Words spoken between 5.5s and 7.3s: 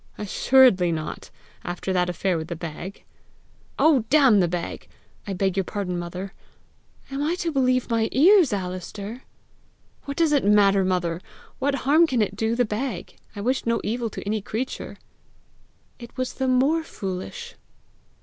your pardon, mother." "Am